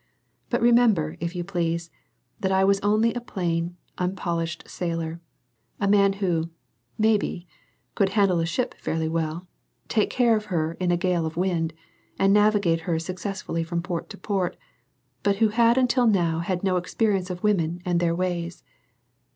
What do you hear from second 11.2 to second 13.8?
of wind, and navigate her successfully